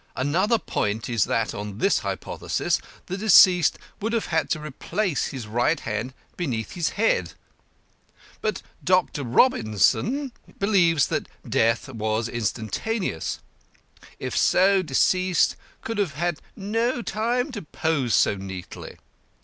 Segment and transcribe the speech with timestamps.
[0.15, 5.45] Another point is that on this hypothesis, the deceased would have had to replace his
[5.45, 7.33] right hand beneath his head.
[8.41, 9.23] But Dr.
[9.23, 13.41] Robinson believes that death was instantaneous.
[14.17, 18.97] If so, deceased could have had no time to pose so neatly.